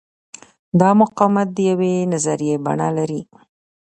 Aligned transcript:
دا 0.79 0.89
مقاومت 1.01 1.47
د 1.53 1.57
یوې 1.69 1.93
نظریې 2.13 2.55
بڼه 2.65 2.89
لري. 2.97 3.21